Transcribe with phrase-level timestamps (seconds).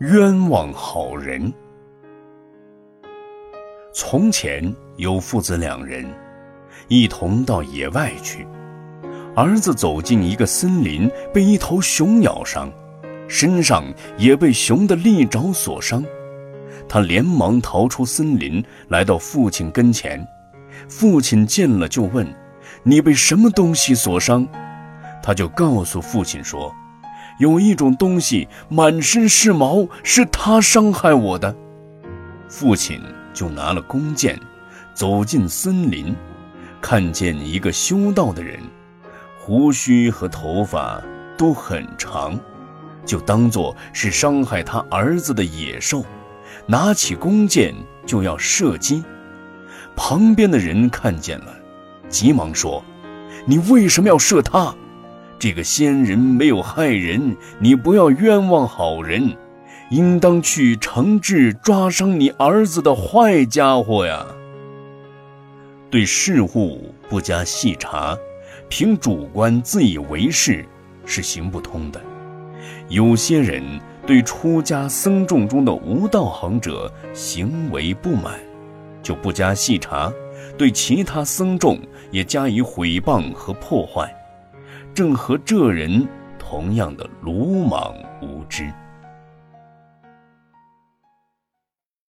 [0.00, 1.52] 冤枉好人。
[3.92, 6.10] 从前有父子两人，
[6.88, 8.46] 一同到野外去。
[9.36, 12.72] 儿子走进一个森林，被一头熊咬伤，
[13.28, 13.84] 身上
[14.16, 16.02] 也被熊的利爪所伤。
[16.88, 20.26] 他连忙逃出森林，来到父亲跟前。
[20.88, 22.26] 父亲见了就问
[22.82, 24.48] ：“你被什么东西所伤？”
[25.22, 26.74] 他就告诉父亲说。
[27.40, 31.56] 有一种东西满身是毛，是他伤害我的。
[32.50, 33.00] 父亲
[33.32, 34.38] 就拿了弓箭，
[34.92, 36.14] 走进森林，
[36.82, 38.60] 看见一个修道的人，
[39.38, 41.02] 胡须和头发
[41.38, 42.38] 都很长，
[43.06, 46.04] 就当作是伤害他儿子的野兽，
[46.66, 49.02] 拿起弓箭就要射击。
[49.96, 51.54] 旁边的人看见了，
[52.10, 52.84] 急忙说
[53.48, 54.74] ：“你为什么要射他？”
[55.40, 59.34] 这个仙人没有害人，你不要冤枉好人，
[59.90, 64.26] 应当去惩治抓伤你儿子的坏家伙呀。
[65.90, 68.14] 对事物不加细查，
[68.68, 70.62] 凭主观自以为是
[71.06, 71.98] 是行不通的。
[72.90, 73.62] 有些人
[74.06, 78.38] 对出家僧众中的无道行者行为不满，
[79.02, 80.12] 就不加细查，
[80.58, 84.14] 对其他僧众也加以毁谤和破坏。
[85.00, 86.06] 正和这人
[86.38, 88.70] 同样的鲁莽无知。